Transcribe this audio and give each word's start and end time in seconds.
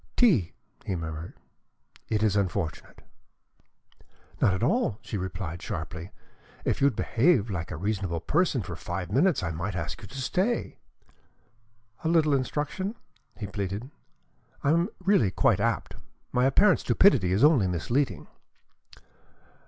"Tea!" 0.17 0.51
he 0.83 0.95
murmured. 0.95 1.35
"It 2.09 2.23
is 2.23 2.35
unfortunate." 2.35 3.03
"Not 4.41 4.51
at 4.55 4.63
all!" 4.63 4.97
she 5.03 5.15
replied 5.15 5.61
sharply. 5.61 6.09
"If 6.65 6.81
you'd 6.81 6.95
behave 6.95 7.51
like 7.51 7.69
a 7.69 7.77
reasonable 7.77 8.19
person 8.19 8.63
for 8.63 8.75
five 8.75 9.11
minutes, 9.11 9.43
I 9.43 9.51
might 9.51 9.75
ask 9.75 10.01
you 10.01 10.07
to 10.07 10.17
stay." 10.19 10.79
"A 12.03 12.07
little 12.07 12.33
instruction?" 12.33 12.95
he 13.37 13.45
pleaded. 13.45 13.91
"I 14.63 14.71
am 14.71 14.89
really 14.97 15.29
quite 15.29 15.59
apt. 15.59 15.95
My 16.31 16.45
apparent 16.45 16.79
stupidity 16.79 17.31
is 17.31 17.43
only 17.43 17.67
misleading." 17.67 18.25